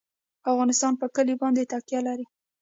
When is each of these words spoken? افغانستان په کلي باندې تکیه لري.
افغانستان 0.51 0.93
په 1.01 1.07
کلي 1.15 1.35
باندې 1.41 1.69
تکیه 1.71 1.99
لري. 2.07 2.25